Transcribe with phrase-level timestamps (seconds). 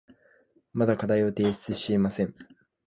[0.73, 2.33] まだ課題を提出していません。